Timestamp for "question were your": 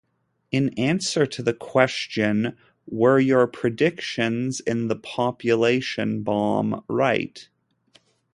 1.53-3.45